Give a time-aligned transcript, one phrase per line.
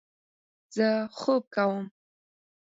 [0.75, 0.87] زه
[1.19, 1.83] خوب کوم